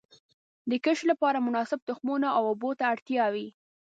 [0.69, 3.47] د کښت لپاره مناسب تخمونو او اوبو ته اړتیا وي.